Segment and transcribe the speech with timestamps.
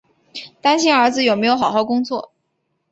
[0.61, 2.31] 担心儿子有没有好好工作